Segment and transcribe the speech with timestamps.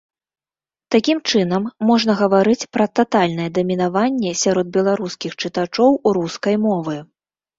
[0.93, 6.95] Такім чынам, можна гаварыць пра татальнае дамінаванне сярод беларускіх чытачоў рускай мовы.